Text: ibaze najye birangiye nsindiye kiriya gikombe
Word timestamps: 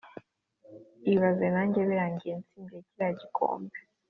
ibaze 1.13 1.45
najye 1.53 1.81
birangiye 1.89 2.33
nsindiye 2.39 2.81
kiriya 2.87 3.09
gikombe 3.19 3.75